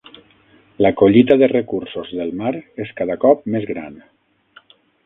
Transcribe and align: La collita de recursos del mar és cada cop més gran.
La 0.85 0.91
collita 1.01 1.37
de 1.43 1.49
recursos 1.53 2.11
del 2.23 2.35
mar 2.43 2.55
és 2.87 2.95
cada 3.03 3.21
cop 3.27 3.47
més 3.57 3.71
gran. 3.75 4.05